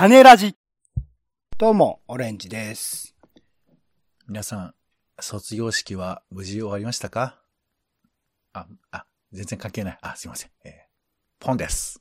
[0.00, 0.56] 種ラジ。
[1.58, 3.14] どうも、オレンジです。
[4.26, 4.74] 皆さん、
[5.20, 7.38] 卒業式は無事終わりましたか？
[8.54, 9.98] あ、あ、全然関係ない。
[10.00, 10.50] あ、すいません。
[10.64, 10.72] えー、
[11.38, 12.00] ポンです。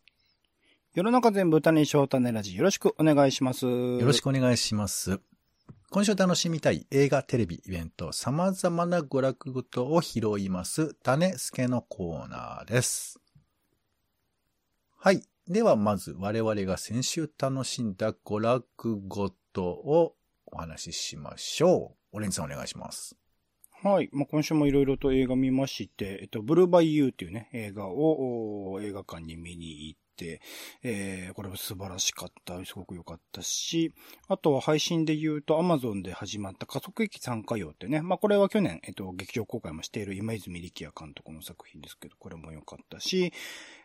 [0.94, 2.56] 世の中全部種小種ラジ。
[2.56, 3.66] よろしくお願いします。
[3.66, 5.20] よよろしくお願いします。
[5.90, 13.20] 今週楽しみたい映画、テレビ、イベント、様々な娯楽事を拾います、種助のコーナーです。
[14.98, 15.22] はい。
[15.50, 20.14] では、まず我々が先週楽しんだ娯楽事を
[20.46, 22.18] お話ししましょう。
[22.18, 23.16] オレンジさんお願いします。
[23.82, 24.10] はい。
[24.12, 30.42] まあ、今週もいろいろと映画見まして、えっと、ブルーバイユーっていうね、映画を映画館に見に行って、
[30.84, 32.64] えー、これも素晴らしかった。
[32.64, 33.92] すごく良かったし、
[34.28, 43.34] あとは配信で言うと Amazon で始まった加速駅参加用ってね、まあ、これは去年、えっと、劇場公開もしている今泉力也監督の作品ですけど、これも良かったし、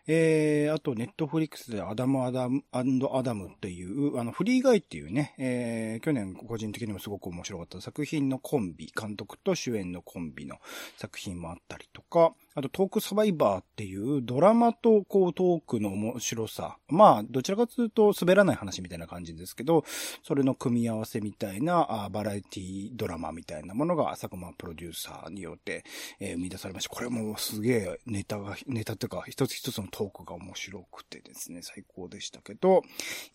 [0.06, 10.58] えー、あと、ネットフリックスでアダム・アダム、アダムっていう、あの、フリーガイっていうね、えー、去年個人的にもすごく面白かった作品のコンビ、監督と主演のコンビの
[10.98, 16.76] 作品もあったりとか、あと、トークサバイバーっていうドラマとこうトークの面白さ。
[16.88, 19.84] まあ、どちらかというと滑らない話みたいな感じですけど、
[20.22, 25.84] それの組み合わせみたいなあバラエティドラマみたいなものが佐久間プロデューサーによって、
[26.20, 26.90] えー生み出されました。
[26.90, 32.82] これもすげえネタが、ネタっていうか、一つ一つのトークが面白くてですね、最高でしたけど、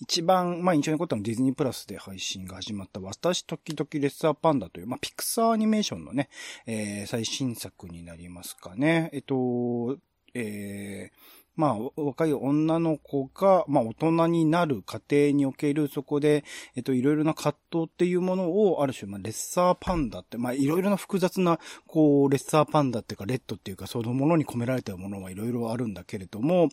[0.02, 6.28] 一番、まあ印象に残ったのはディズニープラスで配信が始まった私時々レッサーパンダという、まあピクサーアニメーションのね、
[6.66, 9.10] えー最新作になりますかね。
[9.14, 9.98] えっと、
[10.34, 16.46] えーまあ、若い女の子が、まあ、大人になる過程における、そこで、
[16.78, 26.70] えっと、いろいろな葛藤っていうものを、ある種、まあ、レッサーパンダって、まあ、いろいろな複雑な、こう、レッサーパンダっていうか、レッドっていうか、そのものに込められたものはいろいろあるんだけれども、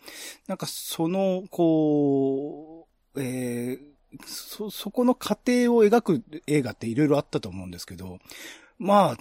[0.46, 8.18] なんか、その、こう、えーそ、そこの過程を描く映画っていろいろあったと思うんですけど、
[8.78, 9.16] まあ、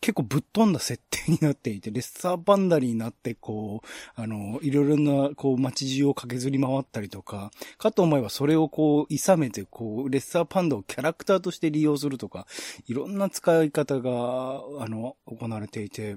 [0.00, 12.46] 結構ぶっ飛んだ設定になっていて、レッサーパンダになって、こう、あの、いろいろな、こう、街中を駆けずり回ったりとか、かと思えばそれをこう、諌めて、こう、レッサーパンダをキャラクターとして利用するとか、
[12.86, 14.10] いろんな使い方が、
[14.80, 16.16] あの、行われていて、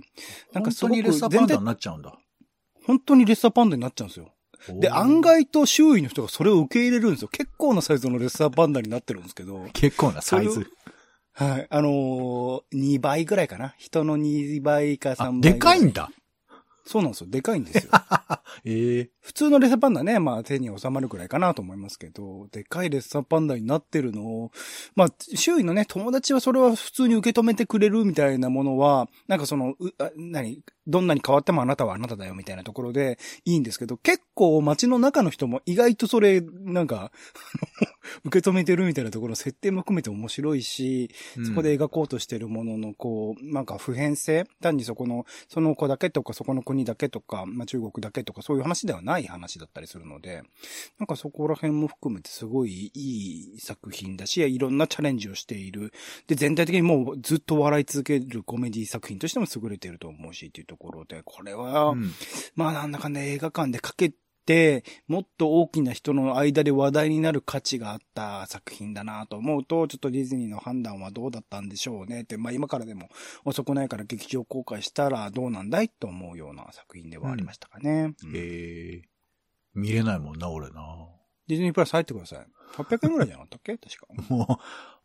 [0.54, 2.18] なんか本当すごくにレッサーパンダになっちゃうんだ。
[2.86, 4.34] 本当にレッサーパンダになっちゃうんですよ。
[4.70, 7.28] で、案外と周囲の人がそれを受け入れるんですよ。
[7.30, 9.66] 結構なサイズのレッサーパンダになってるんですけど。
[9.74, 10.68] 結構なサイズ。
[11.34, 11.68] はい。
[11.70, 13.74] あのー、2倍ぐらいかな。
[13.78, 15.42] 人の2倍か3あ倍。
[15.42, 16.10] でかいんだ。
[16.86, 17.30] そうなんですよ。
[17.30, 17.92] でかいんですよ。
[18.66, 24.52] ええ普通のレッサーパンダね、まあ手に収まるくらいかなと思いますけど、でかいレッサーパンダになってるのを、
[24.96, 37.12] まあ周囲のね、友達はそれは普通に受け止めてくれるみたいなものは、なんかその、うあ何、どんなに変わってもあなたはあなただよみたいなところでいいんですけど、結構街の中の人も意外とそれ、なんか、
[38.26, 41.10] 受け止めてるみたいなところ、設定も含めて面白いし、
[41.46, 44.46] そこで描こうとしてるものの、こう、なんか普遍性。
[44.62, 50.44] 単にそこの、その子だけとか、そこの国だけとか、まあ中国だけとか、そういう話ではない話だったりするので、
[51.00, 55.94] なんかそこら辺も含めてすごいいい作品だし、いろんなチャレンジをしている。
[56.28, 62.14] で、全体的にもうずっと笑い続けるコメディ作品としても優れていると思うし、っていうところで、これは、うん。
[62.56, 64.16] まあなんだかんだ映画館でかけて、
[65.08, 73.10] もっと大きな人の間で話題になる価値があった作品だなと思うと、ちょっとディズニーの判断はどうだったんでしょうねって、まあ今からでも
[73.46, 78.14] 遅くないから劇場公開したらどうなんだいと思うような作品ではありましたかね。
[78.24, 79.12] うんええ
[79.74, 81.08] 見れないもんな、俺な。
[81.48, 82.48] ディズニープラス入ってください。
[82.76, 83.78] 800円ぐらいじゃなかったっけ？
[83.78, 84.08] 確か。
[84.34, 84.60] も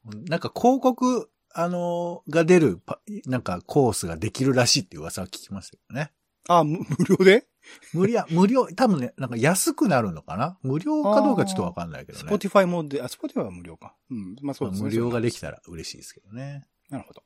[0.06, 6.10] う、なんか広告、あのーが出るパ、なんかコースができるらしいって噂は聞きますよね。
[6.48, 7.46] あ、無 無料で？
[7.92, 10.58] 無料、無料、多分ね、なんか安くなるのかな？
[10.62, 12.24] 無料かどうかちょっとわかんないけどね。
[12.24, 13.96] スポティファイもで、あ、スポティファイは無料か。
[14.10, 14.36] うん。
[14.42, 14.88] まあそうですね。
[14.88, 16.66] 無料ができきたら嬉しいですけどね。
[16.90, 17.22] なるほど。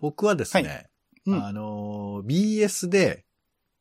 [0.00, 0.90] 僕はですね、はい
[1.26, 3.24] うんあのー BS で、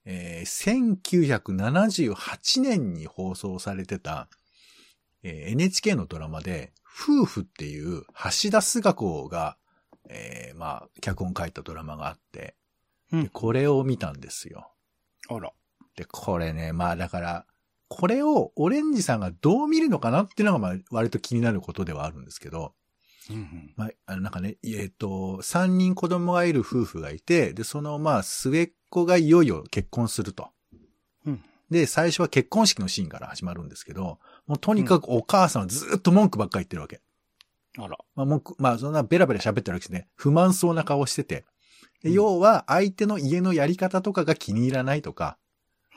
[0.06, 4.28] えー1978年に放送されてた、
[5.24, 8.06] えー NHK のドラマで、夫婦っていう橋
[8.52, 9.58] 田壽賀子が、
[10.10, 12.56] えーまあ、脚本書いたドラマがあって、
[13.12, 14.72] うんでこれを見たんですよ。
[15.30, 15.52] あら。
[15.96, 17.46] で、これね、まあだから、
[17.88, 22.74] これをオレンジさんがどう見るのかなっていうのが、まあ割と気になることではあるんですけど、
[23.30, 23.74] うんうん。
[23.76, 30.50] まあ、あのなんかね、えっ、と、三人子供がいる夫婦がいて、で、その、まあ、末っ子がいよいよ結婚すると。
[31.26, 34.18] うんで、最初は結婚式のシーンから始まるんですけど、
[34.48, 37.00] もうとにかくお母さんはずっと文句ばっかり言ってるわけ。
[37.78, 37.96] あら。
[38.16, 40.08] まあ、文句、まあ、そんなベラベラ喋ってるわけですね。
[40.16, 41.46] 不満そうな顔してて。
[42.04, 45.38] 要は、相手の家のやり方とかが気に入らないとか、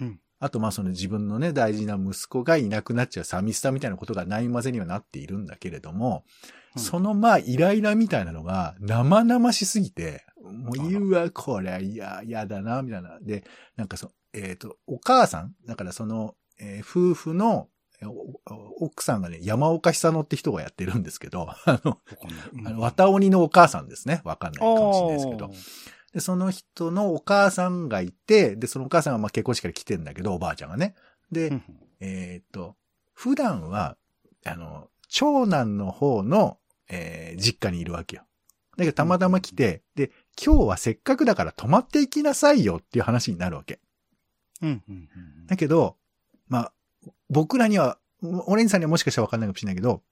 [0.01, 0.21] うん。
[0.41, 6.25] あとまあその自分のね、大事な息子がいなくなっちゃう寂しさみたいなことがないまぜにはなっているんだけれども、
[6.75, 13.21] うんそのまあイライラみたいなのが生々しすぎて、もう言うわ、こりゃ、いや、嫌だな、みたいな。
[13.21, 13.45] で、
[13.77, 17.69] なんかそ、えっ、と、お母さんだからその、えー夫婦の、
[18.81, 21.99] 奥さんがね、山岡久乃って人がやってるんですけど、 あの、
[22.67, 24.21] あの綿鬼のお母さんですね。
[24.25, 25.51] わかんないかもしれないですけど
[26.15, 30.95] で、その人のお母さんがいて、で、そのお母さんがまあ結婚式から来てんだけど、おばあちゃんがね。
[31.31, 31.63] で、うん
[32.01, 32.77] えーっと、
[33.13, 33.97] 普段は、
[34.45, 36.59] あの、長男の方の、
[36.89, 38.25] えー実家にいるわけよ。
[38.77, 40.11] だけどたまたま来て、で、
[40.43, 43.81] 今日はせっかくだから泊まっていきなさいよっていう話になるわけ。
[44.61, 45.97] うんうんうんだけど、
[46.49, 46.73] まあ、
[47.33, 50.03] 僕らには、オレンジさんにはもしかしたらわかんないかもしれないけど、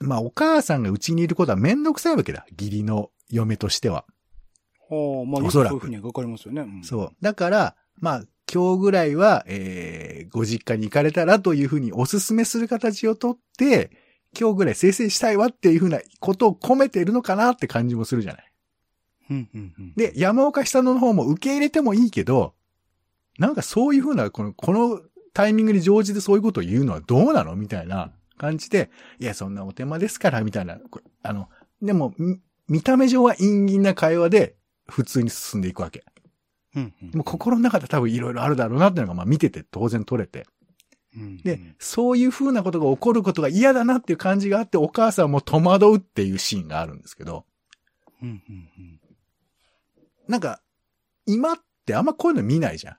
[0.00, 2.46] まあ、お母さんがうちにいることはめんどくさいわけだ。
[2.52, 4.04] 義理の嫁としては。
[4.90, 6.62] はあ、まあ、おそらくそういうふうに描かれますよね。
[6.62, 7.12] んそう。
[7.20, 13.90] だから、まあ、今日ぐらいは、えー、ご実家に行かれたらというふうにお勧めする形をとって、
[14.38, 18.52] 今日ぐらい生成したいわっていうふうなことを込めているのかなって感じもするじゃない。
[19.30, 19.92] うんうんうん。
[19.96, 22.54] で、山岡久野の方も受け入れてもいいけど、
[23.38, 25.00] なんかそういうふうな、この、この
[25.34, 27.56] タイミングに乗じてそういうことを言うのはどうなの？
[27.56, 30.78] みたいな感じで、いや、そんなお手間ですから、みたいな。
[30.90, 31.48] こあの、
[31.82, 34.56] でも、み見た目上は陰銀な会話で
[34.88, 36.04] 普通に進んでいくわけ。
[36.76, 40.46] うんうんでも心の中で多分いろいろあるだろうなっていうのが、まあ見てて当然取れて。
[41.16, 47.46] うんで、そういう風なことが起こることが嫌だなっていう感じがあって、お母さんも戸惑うっていうシーンがあるんですけど、
[48.22, 49.00] うんうんうん
[50.28, 50.60] なんか、
[51.24, 52.96] 今ってあんまこういうの見ないじゃん。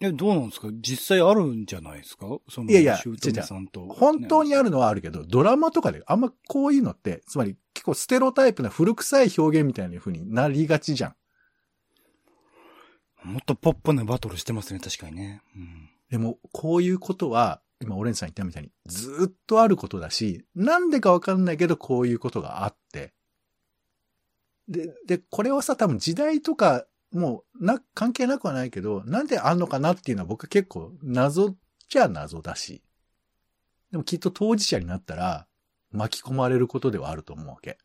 [0.00, 0.68] え、どうなんですか？
[0.80, 2.26] 実際あるんじゃないですか？
[2.48, 3.86] その、いやいや姑さんと。
[3.86, 4.50] 本当に。
[4.50, 11.14] にあるのはあるけど、ドラマとかであんまこういうのって、つまり結構ステロタイプな古臭い表現みたいな風になりがちじゃん。
[13.24, 15.42] もっとポップなバトルしてますね、確かにね。
[15.56, 15.90] うん。
[16.08, 23.12] でも、こういうことは、今、オレンジさん言ったみたいに、ずーっとあることだし、なんでかわかんないけど、こういうことがあって。
[24.68, 31.54] で、で、これはさ、多分時代とか、もう、な、関係なくはないけど、なんであんのかなっていうのは僕は結構謎
[31.88, 32.82] じゃ謎だし。
[33.90, 35.46] でもきっと当事者になったら、
[35.90, 37.78] 巻き込まれることではあると思うわけ。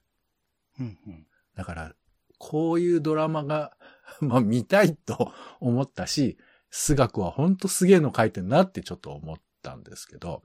[0.79, 1.27] うんうん。
[1.55, 1.95] だから、
[2.37, 3.77] こういうドラマが、
[4.19, 5.31] まあ見たいと
[5.61, 6.37] 思ったし、
[6.69, 10.43] 数学はほんとすげえの書いてんなってちょっと思ったんですけど。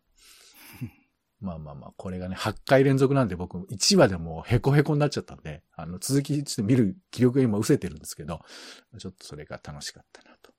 [1.40, 8.40] まあまあまあ、これがね、8回連続なんで僕1話でもうヘコヘコになっちゃったんで、あの、続きちょっと見る気力が今失せてるんですけど、
[8.98, 10.52] ちょっとそれが楽しかったなと。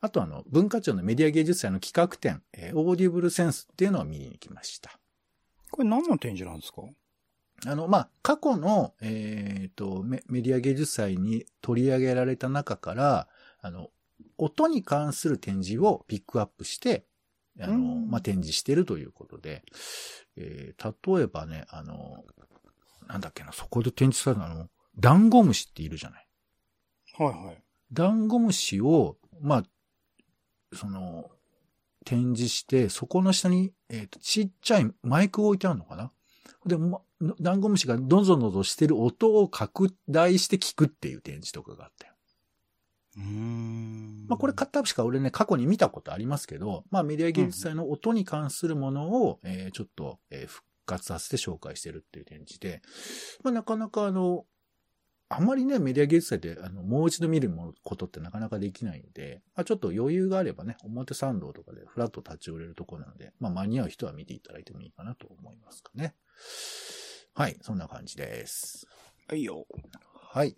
[0.00, 4.98] あとあの、文化庁のメディア芸術祭の企画展、えーオーディブルセンスっていうのを見に行きました。
[5.70, 6.82] これ何の展示なんですか？
[7.66, 13.28] あの、まあ、過去の、えっ、とメ、メディア芸術祭に取り上げられた中から、
[13.60, 13.88] あの、
[14.36, 17.06] 音に関する展示をピックアップして、
[17.60, 19.64] あの、うんまあ、展示してるということで、
[20.36, 22.24] えー例えばね、あの、
[23.06, 24.68] なんだっけな、そこで展示されたあの、
[24.98, 26.26] ダンゴムシっているじゃない。
[27.18, 27.62] はいはい。
[27.92, 29.62] ダンゴムシを、まあ、
[30.72, 31.30] その、
[32.04, 36.12] 展示して、そこの下に、えっ、と、ちっちゃいマイクを置いてあるのかな
[36.66, 37.00] で、ま、
[37.40, 42.13] ダンゴムシがどぞどぞしてる音を拡大して聞くっていう展示とかがあったよ。
[43.16, 44.26] うーん。
[44.28, 52.82] まあ、これ片しか俺ね、過去に見たことありますけど、まあ、メディア芸術祭の音に関するものを、えーちょっと、えー復活させて紹介してるっていう展示で、
[53.42, 54.44] まあ、なかなかあの、
[55.30, 57.50] あまりね、メディア芸術祭で、あの、もう一度見る
[57.82, 66.14] ことってなかなかできないんで、まあ、ちょっと余裕があればね、表参道とかでフラッと立ち寄れるところなので、まあ、間に合う人は見ていただいてもいいかなと思いますかね。
[67.34, 68.86] はい、そんな感じです。
[69.26, 69.66] はいよ。
[70.12, 70.56] はい。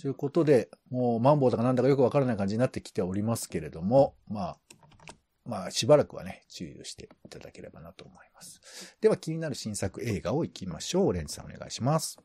[0.00, 4.56] ということで、もうマンボウだかなんだかよくわからない感じになってきておりますけれども、まあ、
[5.44, 8.60] まあ、しばらくはね、注意をしていただければなと思います。
[9.00, 11.06] では、気になる新作映画をいきましょう。
[11.08, 12.18] オレンジさんお願いします。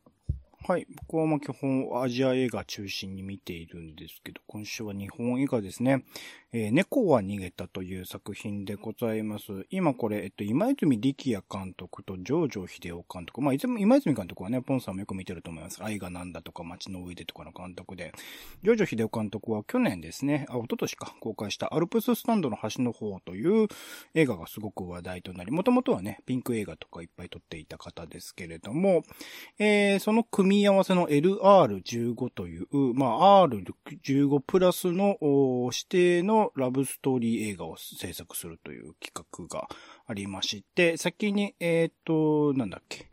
[0.66, 0.88] はい。
[1.08, 6.06] 僕はまあ基本アジア映画中心に見ているんですけど、今週は日本映画ですね。
[6.56, 9.66] えー猫は逃げたという作品でございます。
[9.72, 13.42] 今これ、えっと、今泉力也監督と上場秀夫監督。
[13.42, 15.84] まあ、いつも今泉監督はね、ポンさんもよく見てると思います。
[15.84, 18.12] 愛がなんだとか、街の上でとかの監督で。
[18.62, 23.68] 上場秀夫監督は去年ですね、あ、一昨年か、公開したアルプススタンドの端の方という
[24.14, 29.02] 映画がすごく話題となり、もともとはね、ピンク映画とかいっぱい撮っていた方ですけれども、
[29.58, 35.18] えーその組み合わせの LR15 という、まあ、R15 プラスの
[35.72, 39.68] 指定のラブストーリー映画を制作するという企画が
[40.08, 43.12] ありまして、先に、えっ、と、なんだっけ、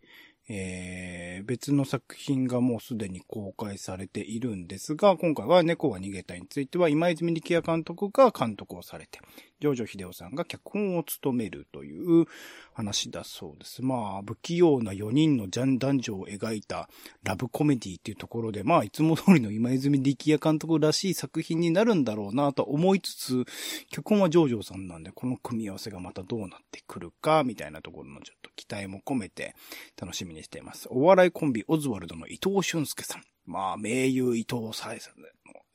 [0.52, 9.20] えー、別の作品がもうすでに公開されているんですが、今回は猫が逃げたについては今泉力也監督が監督をされて、
[9.60, 12.26] ジョージョ秀夫さんが脚本を務めるという
[12.72, 13.82] 話だそうです。
[13.82, 16.88] まあ、不器用な4人のジャン男女を描いた
[17.22, 23.44] ラブコメディっていうところで、まあ、いつも通りの今泉力也監督らしい作品になるんだろうなと思いつつ、
[23.90, 29.54] 脚本はジョージョさんなんで、この組み合わせがまたどうなってくるか、みたいなところのちょっと期待も込めて
[30.00, 30.88] 楽しみにしています。
[30.90, 33.22] お笑いコンビオズワルドの伊藤俊介さん。
[33.46, 35.26] まあ、名優伊藤沙莉さんの、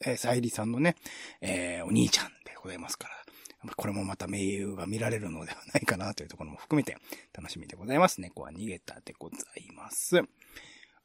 [0.06, 0.96] えー、さんのね、
[1.42, 3.15] えー、お兄ちゃんでございますから。
[3.76, 6.98] これもまた名優が見られるのではないかなというところも含めて
[7.34, 8.22] 楽しみでございます。
[8.22, 10.22] 猫は逃げたでございます。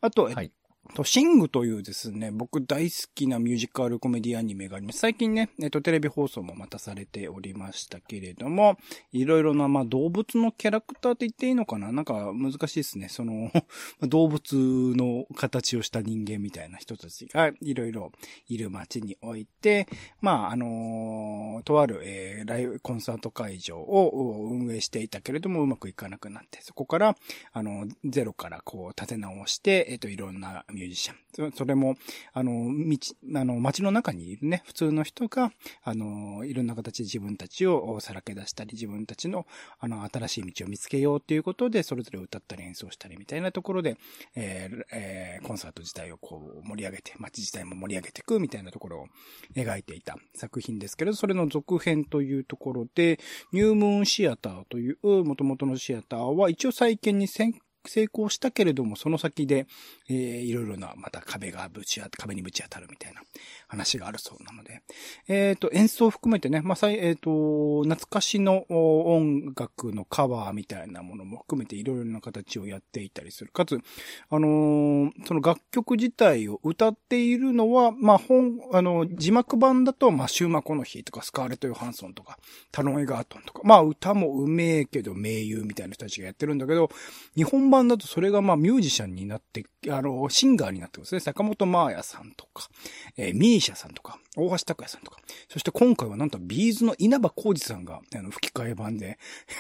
[0.01, 0.53] あと、はい、
[0.91, 4.99] と、シングというですね、僕大好きなミュージカルコメディアニメがあります。
[4.99, 8.79] 最近ね、えっと、テレビ放送もまたされておりましたけれども、
[9.13, 11.93] いろいろな、まあ、動物のキャラクターって言っていいのかな？
[11.93, 13.09] なんか難しいですね。
[13.09, 13.51] その、
[14.03, 14.55] 動物
[14.97, 18.13] の形をした人間みたいな人たちがいろいろ
[18.49, 19.87] いる街において、
[20.21, 27.17] まあ、あのとある、えー、ライブ、コンサート会場を運営していたけれども、うまくいかなくなって、そこから、
[27.53, 31.53] あの、ゼロからこう立て直して、えっと、いろんなミミュージシャン。
[31.53, 31.97] それも、
[32.33, 32.99] あの、道、
[33.41, 39.47] あの、街の中にいるね、普通の人が、あの、いろんな形で自分たちをさらけ出したり、自分たちの、
[39.79, 43.97] あの、新しい道を見つけようということで、それぞれ歌ったり演奏したりみたいなところで、
[44.35, 49.07] えーえー、コンサート自体をこう盛り上げて、街自体も盛り上げていくみたいなところを
[49.55, 53.21] 描いていた作品ですけれど、それの続編というところで、
[53.53, 57.55] ニュームーンシアターという元々のシアターは一応再建に先
[57.87, 59.67] 成功したけれども、その先で、
[60.09, 63.23] えー、いろいろな、また壁がぶち当壁にぶち当たるみたいな
[63.69, 64.83] 話があるそうなので、
[65.29, 73.51] えっ、ー、と、演奏を含めてね、まあ、えっ、ー、と、懐かしの音楽のカバーみたいなものも含めていろいろな形をやっていたりする。
[73.53, 73.81] かつ、
[74.29, 82.39] あのー、その楽曲自体を歌っているのは、まあ、本、あの、字幕版だと、まあ、シューマコの日とか、スカーレット・ヨハンソンとか、
[82.73, 86.91] タロン・エガートンとか、まあ、歌もうめえけど名優みたいな人たちがやってるんだけど、
[87.37, 91.21] 日本版だとそれがまあミュージシャンになって、あの、シンガーになってますね。
[91.21, 92.69] 坂本真綾さんとか、
[93.17, 95.19] えー、ミーシャさんとか、大橋拓也さんとか、
[95.49, 99.19] そして今回はなんとビーズの稲葉浩二さんが、あの、吹き替え版で、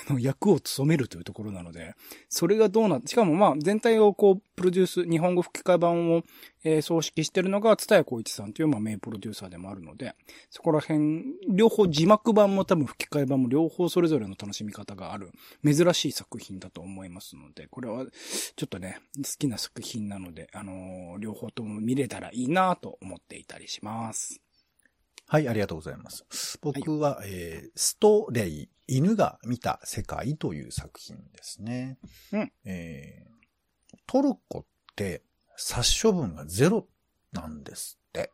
[0.08, 1.94] あの、役を務めるというところなので、
[2.28, 6.22] それがどうなって、しかもまあ、全体をこう、プロデュース、日本語吹き替え版を、
[6.62, 10.14] えー、葬指揮してるのが、津田谷光一さんという、まあ、名プロデューサーでもあるので、
[10.50, 15.32] そこら辺、両方字幕版も多分吹き替え版も両方それぞれの楽しみ方がある、
[15.64, 18.06] 珍しい作品だと思いますので、これは、
[18.54, 24.40] ちょっとね、好きな作品なので、あのー、両方とも見れたらいいなと思っていたりします。
[25.32, 26.58] はい、ありがとうございます。
[26.60, 31.98] 僕は、はい、えー、ストレイ、犬が見た世界という作品ですね。
[32.32, 32.52] うん。
[32.64, 34.64] えー、トルコっ
[34.96, 35.22] て
[35.56, 36.88] 殺処分がゼロ
[37.30, 38.32] なんですって。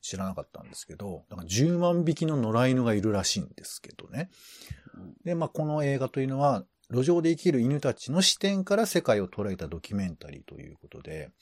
[0.00, 4.30] 知らなかったんですけど、だから10万匹の野良犬がいるらしいんですけどね。
[5.26, 11.32] で、まあ、この映画というのは、路上で生きる犬たちの視点から世界を捉えたドキュメンタリーということで、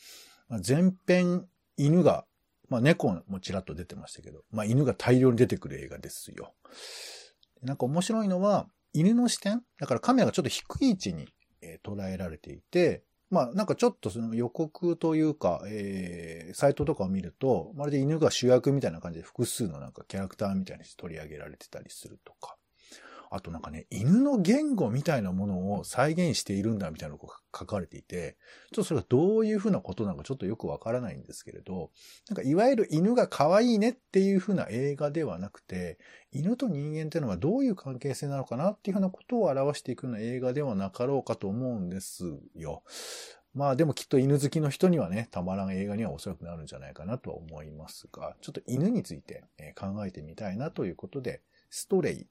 [0.48, 2.24] まあ、前編犬が、
[2.68, 6.54] まあ、猫もちらっと出てましたけど、まあ、犬が大量に出てくる映画ですよ。
[7.62, 9.62] なんか面白いのは、犬の視点？
[9.78, 11.28] だからカメラがちょっと低い位置に、
[11.60, 22.56] えー、捉えられていて、まあなんかちょっとその予告というか、えー、サイトとかを見ると、まるで犬が主役みたいな感じで複数のなんかキャラクターみたいに取り上げられてたりするとか。
[23.30, 28.36] あとなんかね、犬の言語みたいなものを再現しているんだみたいなのが書かれていて、
[28.72, 31.90] ちょっとそれはどういうふうなことなのかちょっとよくわからないんですけれど、
[32.28, 35.98] なんかいわゆる犬が可愛いねっていうふうな映画ではなくて、
[36.32, 42.82] 犬と人間っていうのはどういう関係性なのかなっていうふうなことを表していくような映画ではなかろうかと思うんですよ。
[43.54, 51.40] まあでもきっと犬好きの人にはね、たまらん映画にはおそらくなるんじゃないかなとは思いますが、ちょっと犬について考えてみたいなということで、
[51.70, 52.26] ストレイ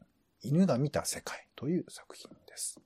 [0.46, 2.80] 犬が見た世界という作品です。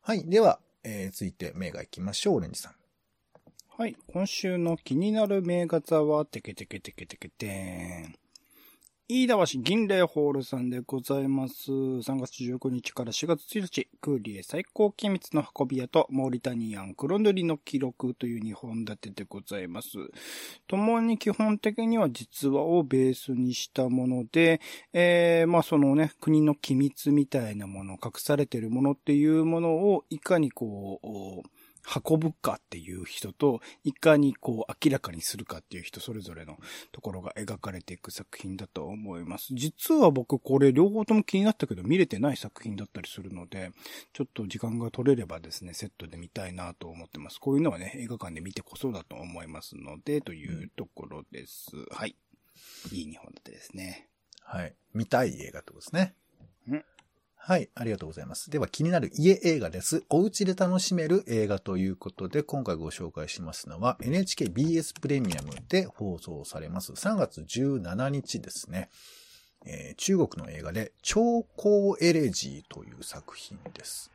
[0.00, 0.28] はい。
[0.28, 2.36] では、えー、続いて名画いきましょう。
[2.36, 2.74] オレンジさん。
[3.76, 3.96] はい。
[4.12, 8.14] 今週の気になる名画座は、テケテケテケテケテーン。
[9.12, 11.72] 飯田橋銀霊ホールさんでございます。
[11.72, 19.98] 3月19日から4月1日、クーリエ最高機密の運び屋とモーリタニアン黒塗りの記録という2本立てでございます。
[20.68, 24.60] 共に基本的には実話をベースにしたもので、
[24.92, 36.58] えー、まあそのね、国の機密みたいなもの、隠されているものっていうものをいかにこう、運ぶかっていう人と、いかにこう明らかにするかっていう人それぞれの
[36.92, 39.48] ところが描かれていく作品だと思います。
[39.52, 43.72] 実は僕これ両方とも気になったけど見れてない作品だったりするので、
[44.12, 47.38] ちょっと時間が取れればですね、セットで見たいなと思ってます。
[47.40, 51.70] こういうのはね、映画館で見てこそだと思いますので、というところです。
[51.90, 52.16] はい。
[52.92, 54.08] いい日本だってですね。
[54.42, 54.74] はい。
[54.92, 56.14] 見たい映画ってことですね。
[56.68, 56.84] うん
[57.42, 58.50] はい、ありがとうございます。
[58.50, 60.04] では気になる家映画です。
[60.10, 68.90] お家で楽しめる映画ということで、今回ご紹介しますのは NHKBS プレミアムで放送されます3月17日ですね。
[69.64, 74.10] えー中国の映画で超高エレジーという作品です。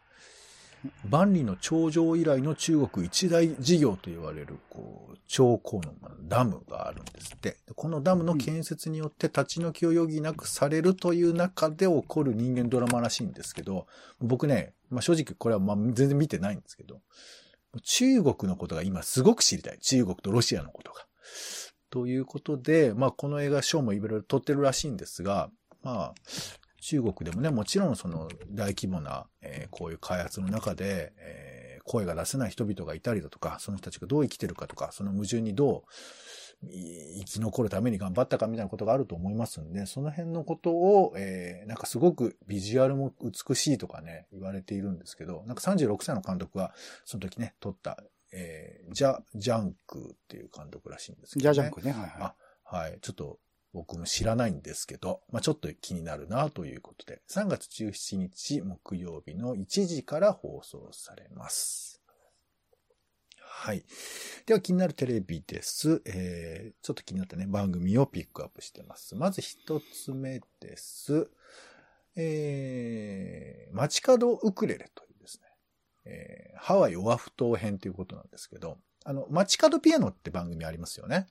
[1.09, 5.93] 万里の長城以来の中国一大事業と言われる、こう、長江の
[6.27, 7.57] ダムがあるんですって。
[7.75, 13.87] このダムの建設によって立ち退きを余儀なくされるという中で起こる人間ドラマらしいんですけど、
[14.19, 17.01] 僕ね、まあ、正直これはま全然見てないんですけど、
[17.83, 19.79] 中国のことが今すごく知りたい。
[19.79, 21.05] 中国とロシアのことが。
[21.89, 25.49] ということで、まあこの映画賞もいろいろ撮ってるらしいんですが、
[25.81, 26.13] まあ、
[26.85, 35.83] 中国でもね、もちろんその大規模な、えーこういう開発の中で、えー声が出せない人々がいたりだとか、その人たちがどう生きてるかとか、その矛盾にど
[36.63, 46.73] うい生き残るために頑張ったかみたいなことがあると思いますんで、その辺のことを、えーなんかすごくビジュアルも美しいとかね、言われているんですけど、なんか36歳の監督が
[47.05, 51.53] その時ね、撮った、えージャ、ジャンクっていう監督らしいんですけど、ね。
[51.53, 52.11] ジャジャンクね、はいはい。
[52.19, 52.97] あはい。
[53.01, 53.37] ちょっと
[53.75, 62.01] 僕も知らないんですけど、まあちょっと気になるなということで、3月17日木曜日の1時から放送されます。
[63.37, 63.83] はい。
[64.45, 66.01] では気になるテレビです。
[66.05, 69.13] えー、ちょっと気になったね、番組をピックアップしてます。
[69.13, 71.29] まず一つ目です。
[72.15, 75.47] えー、街角ウクレレというですね、
[76.05, 81.27] えー、ハワイオアフ島編ということなんですけど、あの、街角ピアノって番組ありますよね。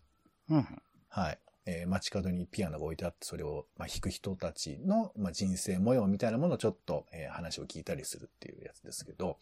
[0.50, 0.66] うん。
[1.08, 1.38] はい。
[1.66, 9.38] えー街角にピアノが置いてあって、それを、まあ、弾く人たちの、まあ、人生模様みたいなものをちょっと、えー話を聞いたりするっていうやつですけど、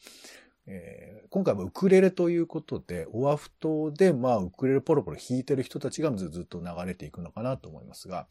[0.67, 8.27] えー今回はウクレレということで、オアフ島で、まあ、ウクレレポロポロ弾いてる人たちがずずっと流れていくのかなと思いますが、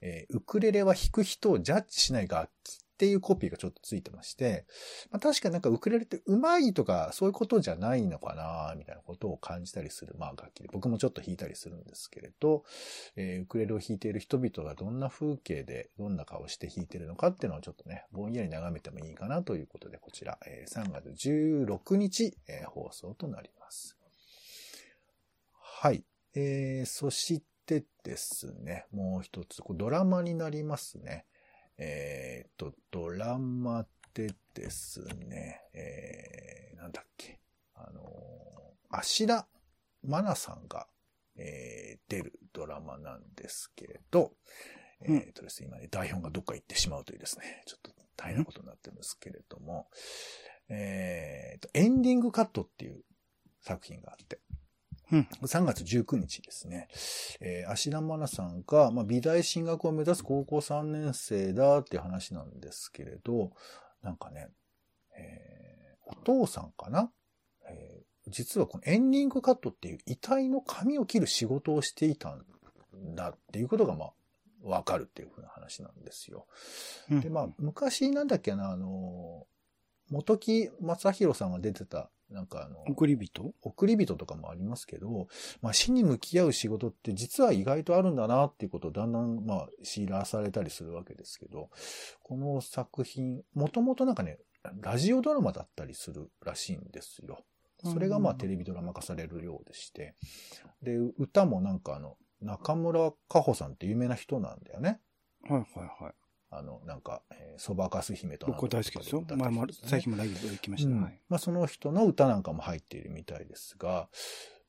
[0.00, 4.66] えーウクレレは弾く人をジャッジしない楽器っていうコピーがちょっとついてまして、
[5.10, 12.62] まあ、確かになんかウクレレって上手いとかそういうことじゃないのかなみたいなことを感じたりする、まあ楽器で、僕もちょっと弾いたりするんですけれど、
[13.16, 23.96] えーウクレレを弾いている人々がどんな風景で、どんな顔して弾いているのかっていうのをちょっとね、ぼんやり眺めてもいいかなということで、こちら、えー3月16日、えー放送となります。
[25.60, 26.04] はい。
[26.34, 31.26] えー、そしてですね、もう一つ、こドラマになりますね。
[31.78, 37.40] えー、と、ドラマでですね、えー、なんだっけ、
[37.74, 39.46] あのー、芦田
[40.08, 40.86] 愛菜さんが、
[41.36, 44.32] えー出るドラマなんですけれど、
[45.06, 45.16] うん。
[45.16, 49.88] えーとですね、今ね、台本がどっか行ってしまうというですね、ちょっと大変なことになってるんですけれども、
[50.68, 53.02] えーと、エンディングカットっていう
[53.60, 54.40] 作品があって、
[55.12, 55.28] うん。
[55.42, 56.88] 3月19日ですね。
[57.40, 63.52] えー、芦田愛菜さんが、まあ、美大進学を目指す高校3年生だっていう話なんですけれど、
[64.02, 64.48] なんかね、
[65.16, 65.54] えー
[66.06, 67.10] お父さんかな、
[67.70, 72.42] えー実はこのエンディングカットっていう遺体の髪を切る仕事をしていたん
[73.14, 74.12] だっていうことが、まあ、
[74.62, 76.46] わかるっていうふうな話なんですよ。
[77.10, 79.46] うんで、まあ、昔なんだっけな、あの、
[80.10, 83.54] 元木正宏さんが出てた、なんかあの、送り人？
[83.62, 85.28] 送り人とかもありますけど、
[85.60, 91.70] まあ、死に向き合う仕事って実は意外とあるんだなっていうことをだんだん、まあ、知らされたりするわけですけど、
[92.22, 94.38] この作品、もともとなんかね、
[94.80, 97.44] ラジオドラマだったりするらしいんですよ。
[97.84, 100.14] それがまあうんテレビドラマ化されるようでして、
[100.82, 105.00] で、歌もなんかあの、中村佳穂さんって有名な人なんだよね。
[105.48, 106.14] はいはいはい。
[106.56, 109.24] あの、なんか、えーそばかす姫と僕は大好きですよ。
[109.28, 110.90] 前も最近もライブ行きました。
[110.90, 111.20] うんはい。
[111.28, 114.08] まあ、その人の歌なんかも入っているみたいですが、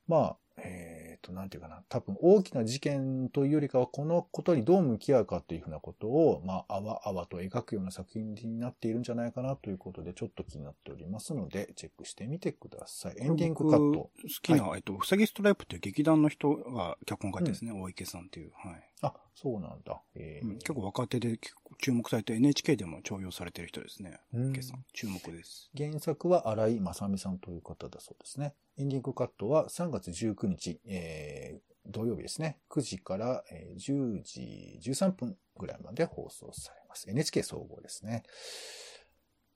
[0.08, 13.16] まあ、えっ、と、なんていうかな、多分大きな事件というよりかは、このことにどう向き合うかというふうなことを、まあ、あわあわと描くような作品になっているんじゃないかなということで、ちょっと気になっておりますので、チェックしてみてください。
[13.20, 14.10] エンディングカット。
[14.16, 18.52] 僕好きな、えっと、うさぎストライプっていう劇団の人が脚本書いてですね、大池さんっていう。
[18.56, 18.84] はい。
[19.02, 20.02] あ、そうなんだ。
[20.16, 24.20] えーうん結構若手で結構注目されて NHK でも重用されてる人ですね。
[24.34, 24.86] うん大池さん。
[24.94, 25.70] 注目です。
[25.78, 28.54] 原作は荒井正美さんという方だそうですね。
[28.78, 32.58] エンディングカットは3月19日、えー土曜日ですね。
[32.72, 37.10] 9時からえー10時13分ぐらいまで放送されます。
[37.10, 38.24] NHK 総合ですね。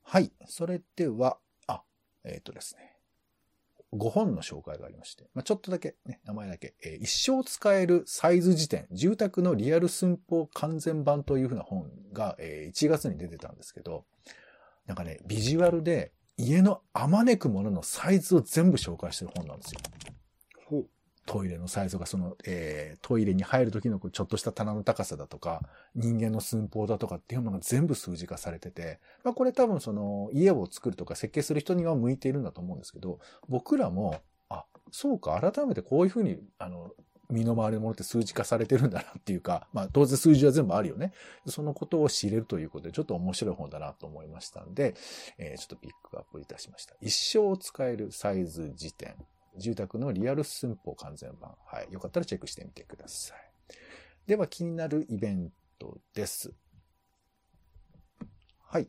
[0.03, 0.31] はい。
[0.45, 1.83] それでは、あ、
[2.23, 2.88] えっ、とですね。
[3.93, 14.05] 5本の紹介がありまして、まあ、ちょっとだけね、名前だけ、えー一生使えるサイズ辞典、住宅のリアル寸法完全版というふうな本が、えー1月に出てたんですけど、
[14.85, 19.79] なんかね、ビジュアルで家のあまねくもののサイズを全部紹介してる本なんですよ。
[21.29, 25.61] トイレのサイズがその、えートイレに入る時のこうちょっとした棚の高さだとか、
[25.93, 36.89] 人間の寸法だとかっていうものが全部数字化されてて、まあこれ多分その家を作るとか設計する人には向いているんだと思うんですけど、僕らも、あ、そうか、改めてこういうふうに、あの、
[37.29, 41.13] 身の回りのものって数値化されてるんだなっていうか、まあ当然数字は全部あるよね。
[41.45, 44.95] そのことを知れるということで、ちょっと面白い本だなと思いましたんで、
[45.37, 46.95] えーちょっとピックアップいたしました。
[47.01, 49.13] 一生使えるサイズ辞典。
[49.57, 51.55] 住宅のリアル寸法完全版。
[51.65, 51.91] はい。
[51.91, 53.37] よかったらチェックしてみてください。
[54.27, 56.53] では気になるイベントです。
[58.71, 58.87] はい。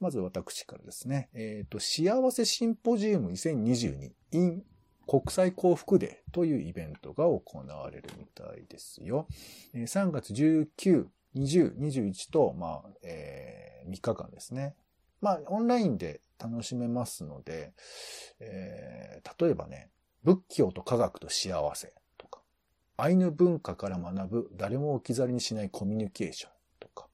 [0.00, 1.28] まず私からですね。
[1.34, 4.64] えっ、と、幸せシンポジウム2022 in
[5.06, 9.26] 国際幸福デーというイベントが行われるみたいですよ。
[9.74, 14.74] 3月19、20、21と、まあ、えー3日間ですね。
[15.22, 17.72] まあ、オンラインで楽しめますので、
[18.40, 19.90] えー例えばね、
[20.28, 22.42] 仏教と科学と幸せとか、
[22.98, 27.08] アイヌ文化から学ぶ誰も置き去りにしないコミュニケーションとか、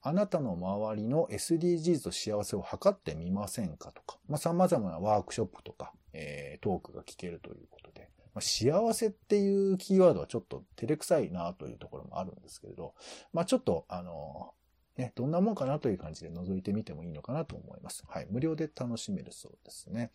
[0.00, 12.94] あなたの周りの SDGs と幸せを測ってみませんかとか、まあ、様々なワークショップとか、えートークが聞けるということで、まあ、幸せっていうキーワードはちょっと照れくさいなというところもあるんですけれど、
[13.32, 14.54] まあ、ちょっと、あの
[14.96, 18.04] ね、どんなもんかなという感じで覗いてみてもいいのかなと思います。
[18.06, 18.28] はい。
[18.30, 20.12] 無料で楽しめるそうですね。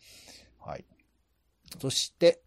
[0.58, 0.86] はい。
[1.78, 2.42] そして、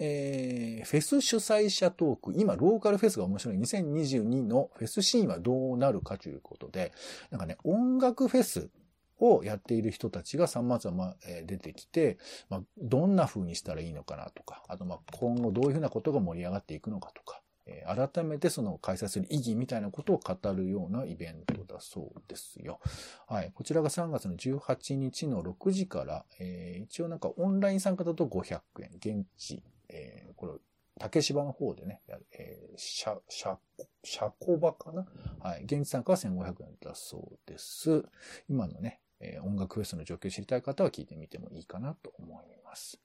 [0.00, 2.32] えー、フェス主催者トーク。
[2.36, 6.92] 今、ローカルフェスが面白い2022のフェスシーンはどうなるかということで、
[7.30, 8.70] なんかね、音楽フェス
[9.18, 22.80] をやっている人たちが様々え出てきて、まあ、どんな風にしたらいいのかなとか、あと、ま、今後どういう風なことが盛り上がっていくのかとか、えー改めてその開催する意義みたいなことを語るようなイベントだそうですよ。
[23.26, 23.52] はい。
[23.54, 30.52] こちらが3月の18日の6時から、えー一応なんかオンライン参加だと500円、現地、えーこれ、
[30.98, 32.00] 竹芝の方でね、
[32.32, 33.56] えー、シャ、シャ、
[34.02, 35.06] シャコバかな？
[35.40, 35.64] はい。
[35.64, 38.04] 現地参加は1500円だそうです。
[38.48, 43.00] 今のね、えー音楽フェスの状況を知りたい方は聞いてみてもいいかなと思います。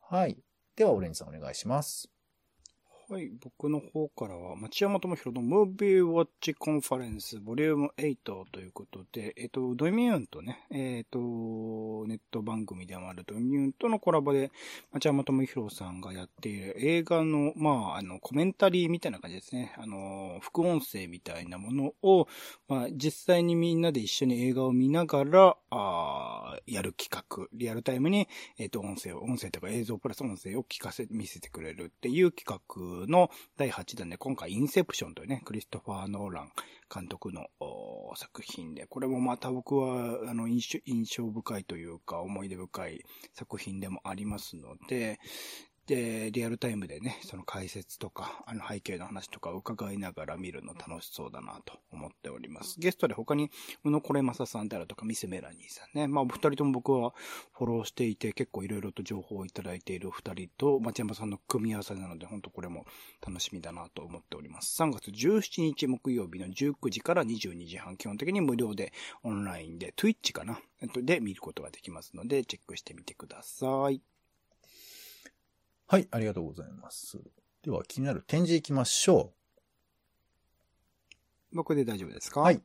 [0.00, 0.38] はい。
[0.74, 2.15] では、オレンジさんお願いします。
[3.08, 8.16] はい、僕の方からは、町山智弘のムービーウォッチコンファレンスボリューム8
[8.50, 11.18] ということで、えっと、ドミューンとね、えっと、
[12.08, 14.50] ネット番組でもあるドミューンとのコラボで、
[14.90, 19.72] 町山智弘さんがやっている映画の、まあ、あの、コメンタリーみたいな感じですね。
[19.78, 22.26] あの、副音声みたいなものを、
[22.66, 28.26] まあ、実際にみんなで一緒に映画を見ながら、あーやる企画、リアルタイムに、
[28.58, 36.52] えっ、と、音声を、音声とか映像プラス音声を聞かせ、見せてくれるっていう企画の第8弾で、今回インセプションというね、クリストファー・ノーラン
[36.92, 37.46] 監督の
[38.14, 43.04] 作品で、これもまた僕は、あの、印象、印象深いというか、思い出深い
[43.34, 45.18] 作品でもありますので、
[45.86, 52.80] で、リアルタイムでね、その解説とか、あの背景の話とかを伺いながら見るの楽しそうだなと思っております。
[52.80, 53.50] ゲストで他に、
[53.84, 56.08] 宇野これまささんであるとか、ミスメラニーさんね。
[56.08, 57.14] まあ、お二人とも僕は
[57.52, 62.84] フォローしていて、結構いろいろと情報をいただいているお二人と、町山さんの組み合わせなので、本当これも
[63.24, 64.82] 楽しみだなと思っております。
[64.82, 70.60] 3月17日木曜日の19時から22時半、基本的に無料でオンラインで、Twitch かな？
[70.96, 74.15] で見ることができますので、チェックしてみてください。
[75.88, 77.18] はい、ありがとうございます。
[77.62, 79.32] では、気になる展示行きましょ
[81.52, 82.40] 僕で大丈夫ですか？
[82.40, 82.60] はい。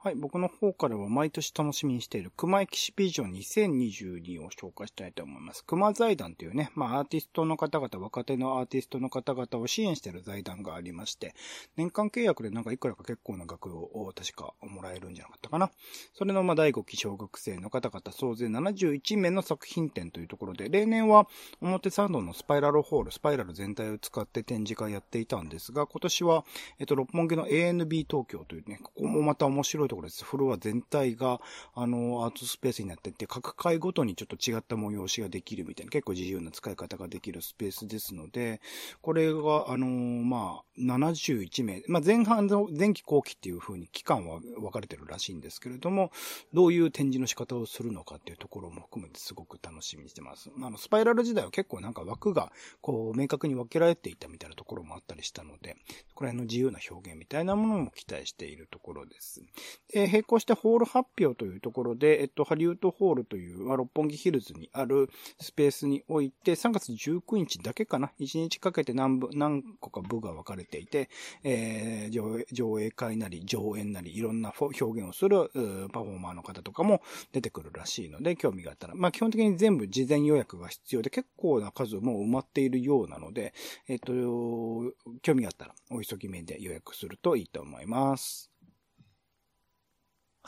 [0.00, 5.64] はい、僕の方からは毎年楽しみにしている熊エキシビジョン2022を紹介したいと思います。
[5.64, 11.34] 熊財団というね、まあアーティストの方々、若手のアーティストの方々を支援している財団がありまして、
[11.76, 15.68] 年間契約でなんかいくらか結構な額を確かもらえるんじゃなかったかな。
[16.14, 21.26] それのまあ第5期小学生の方々総勢71名の作品展というところで、例年は
[21.60, 26.44] 表参道のスパイラルホール、スパイラル全体を使って展示会やっていたんですが、今年は、
[26.78, 30.24] えっと、六本木の ANB 東京というね、ここもまた面白いところです。
[30.24, 31.40] フロア全体が、
[31.74, 38.60] あの、アートスペースになってて、各階ごとにちょっと違った催しができるみたいな、結構自由な使い方ができるスペースですので、
[39.02, 46.12] これが、あの、まあ、71名、まあ、前半の、前期後期っていう風に期間は分かれてるらしいんですけれども、
[46.52, 50.50] どういう展示の仕方をするのかっていうところも含めてすごく楽しみにしてます。
[50.62, 55.76] あの、スパイラル時代は結構なんか枠が、こう、明確に分けられていたみたいなところもあったりしたので、
[56.14, 59.42] これの自由な表現みたいなものも期待しているところです。
[59.94, 71.08] えー並行してホール発表というところで、えっと、ハリウッドホールという、まあ、六本木ヒルズにあるスペースにおいて、3月19日だけかな、1日かけて何部、何個か部が分かれていて、
[71.44, 75.50] えー上映、会なり、上演なり、いろんな表現をする、
[75.92, 77.00] パフォーマーの方とかも
[77.32, 83.54] 出てくるらしいので、興味があったら、まあ、基本的に全部事前予約が必要で、結構な数も埋まっているようなので、
[83.88, 84.12] えっと、
[85.22, 88.47] 興味があったら、お急ぎ目で予約するといいと思います。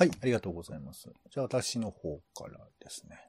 [0.00, 1.10] はい、ありがとうございます。
[1.30, 3.20] じゃあ私の方からですね。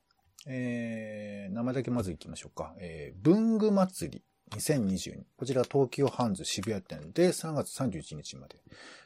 [0.48, 2.74] えー、名前だけまず行きましょうか。
[2.80, 4.24] えー、文具祭り
[4.58, 5.24] 2022。
[5.36, 8.56] こちら東京ハンズ渋谷店で3月31日まで。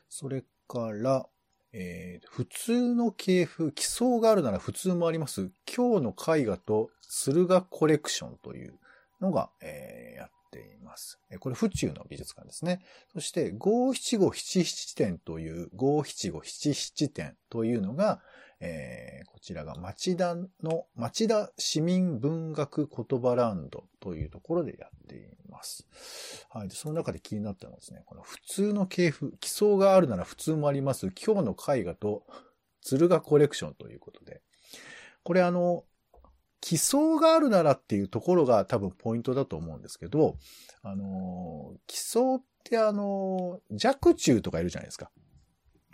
[0.09, 1.25] それから、
[1.73, 5.49] えー、普通の系譜、基礎があるなら普通もあります。
[5.65, 8.75] 今日の絵画と駿河コレクションという
[9.19, 11.19] のが、えーやっています。
[11.39, 12.85] これ府中の美術館ですね。
[13.13, 18.21] そして、五七五七七展という、五七五七七展というのが、
[18.59, 25.85] えーこちらが町田の、町田市民文学言葉ランドというところでやっています。
[26.49, 26.69] はい。
[26.71, 31.11] その中で気になったのはですね、この普通の系譜、基礎があるなら普通もあります。
[31.11, 32.25] 今日の絵画と、
[32.81, 34.41] 鶴画コレクションということで。
[35.23, 35.83] これあの、
[36.65, 40.35] 基礎があるならっていうところが多分ポイントだと思うんですけど、
[40.81, 45.11] あのー、基礎ってあのー、若冲とかいるじゃないですか。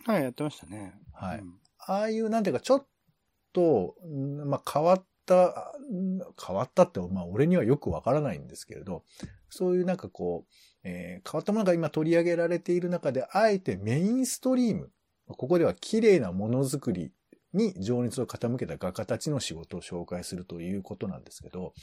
[0.05, 0.93] はい、やってましたね。
[1.11, 1.53] はいうん
[1.83, 2.85] ああいう、なんていうか、ちょっ
[3.53, 9.03] と、んまあ、変わった、ん変わったって、まあ、俺にはよくわからないんですけれど、
[9.49, 10.53] そういうなんかこう、
[10.83, 14.91] えー変わったものが今取り上げられている中で、あえてメインストリーム、
[15.27, 17.11] ここでは綺麗なものづくり
[17.53, 21.73] に情熱を傾けた画家たちの仕事を紹介するということなんですけど、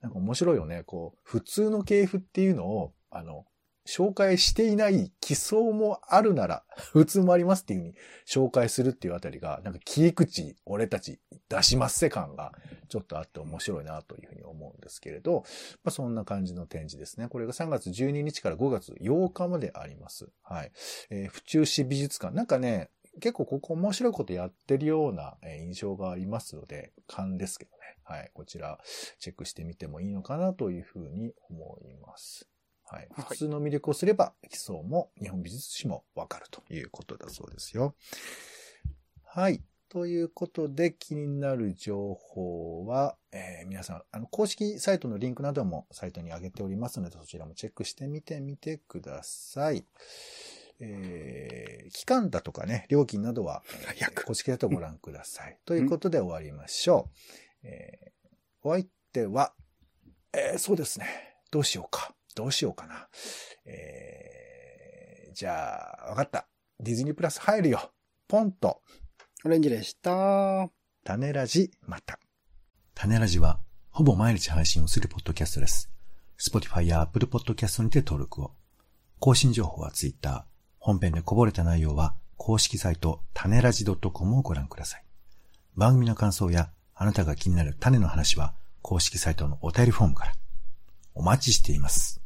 [0.00, 0.82] なんか面白いよね。
[0.84, 3.44] こう、普通の系譜っていうのを、あの、
[3.86, 7.94] 紹介していない基礎もあるなら、普通もありますっていうふうに
[8.26, 12.52] 紹介するっていうあたりが、なんか切り口、俺たち出しますせ感が
[12.88, 15.44] ちょっとあって面白いなというふうに思うんですけれど、
[15.84, 17.28] まあそんな感じの展示ですね。
[17.28, 20.30] これが3月12日から5月8日まであります。
[20.42, 20.72] はい。
[21.10, 22.34] えー府中市美術館。
[22.34, 22.90] なんかね、
[23.20, 27.76] 結構ここ面白いことやってるようなえー印象がありますので、勘ですけどね。
[28.04, 28.30] はい。
[28.34, 28.78] こちら、
[29.18, 32.48] チェックしてみてもいいのかなというふうに思います。
[32.84, 33.08] はい。
[33.10, 37.94] はい普通の魅力をすれば、基礎も日本美術史もわかるということだそうですよ。
[39.24, 39.62] はい。
[39.88, 49.84] ということで、気になる情報は、えー皆さん、あの、公式サイトのリンクなどもサイトに上げておりますので、そちらもチェックしてみてみてください。
[50.80, 55.58] えー期間だとかね、料金などは、えー早く公式サイトをご覧ください。
[55.64, 57.10] ということで終わりましょ
[57.62, 57.66] う。
[57.66, 58.10] えー
[58.62, 59.52] お相手は、
[60.32, 61.06] えーそうですね。
[61.50, 62.14] どうしようか。
[62.34, 63.08] どうしようかな。
[63.66, 66.46] えーじゃあ、わかった。
[66.80, 67.90] ディズニープラス入るよ。
[68.28, 68.80] ポンと。
[69.44, 70.68] オレンジでした。
[71.04, 72.18] 種ラジ、また。
[72.94, 73.60] 種ラジは、
[73.90, 75.90] ほぼ毎日配信をするポッドキャストです。
[76.38, 78.52] Spotify や Apple Podcast にて登録を。
[79.18, 80.46] 更新情報は Twitter。
[80.86, 85.04] 本編でこぼれた内容は、公式サイト、種ラジ .com をご覧ください。
[85.76, 90.32] 番組の感想や、あなたが気になる種の話は、公式サイトのお便りフォームから。
[91.14, 92.20] お待ちしています。